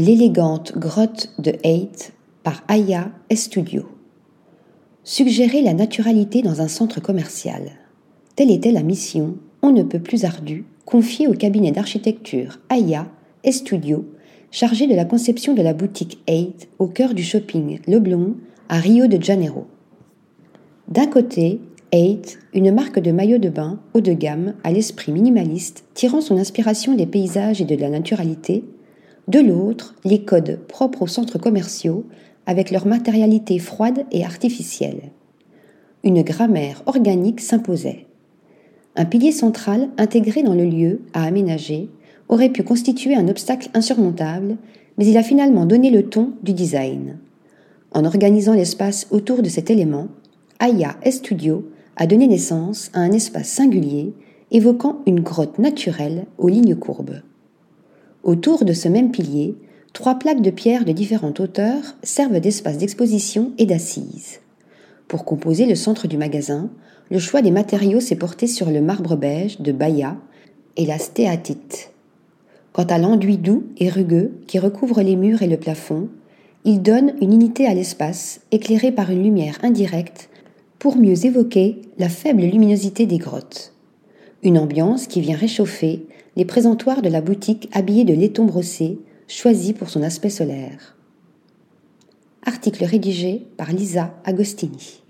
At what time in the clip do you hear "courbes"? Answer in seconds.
56.76-57.20